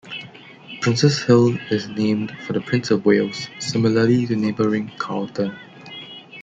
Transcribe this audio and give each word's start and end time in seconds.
Princes 0.81 1.21
Hill 1.21 1.57
is 1.69 1.87
named 1.87 2.35
for 2.47 2.53
the 2.53 2.61
Prince 2.61 2.89
of 2.89 3.05
Wales, 3.05 3.47
similarly 3.59 4.25
to 4.25 4.35
neighbouring 4.35 4.91
Carlton. 4.97 5.55